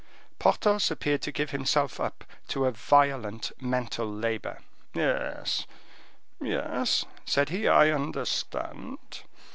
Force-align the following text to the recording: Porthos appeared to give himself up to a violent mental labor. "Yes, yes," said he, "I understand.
Porthos 0.39 0.89
appeared 0.89 1.21
to 1.21 1.31
give 1.31 1.51
himself 1.51 1.99
up 1.99 2.23
to 2.47 2.65
a 2.65 2.71
violent 2.71 3.51
mental 3.61 4.11
labor. 4.11 4.57
"Yes, 4.95 5.67
yes," 6.41 7.05
said 7.23 7.49
he, 7.49 7.67
"I 7.67 7.91
understand. 7.91 9.21